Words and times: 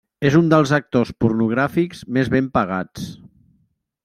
És 0.27 0.35
un 0.37 0.47
dels 0.53 0.71
actors 0.77 1.11
pornogràfics 1.25 2.03
més 2.17 2.35
ben 2.37 2.51
pagats. 2.59 3.11